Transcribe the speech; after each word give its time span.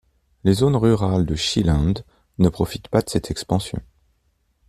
Les 0.43 0.55
zones 0.55 0.77
rurales 0.77 1.27
de 1.27 1.35
Schieland 1.35 1.93
ne 2.39 2.49
profitent 2.49 2.87
pas 2.87 3.03
de 3.03 3.09
cette 3.11 3.29
expansion. 3.29 3.79